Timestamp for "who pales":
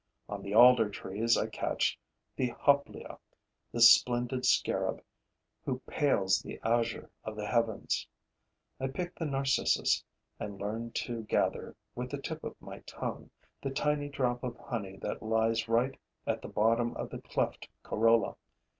5.63-6.41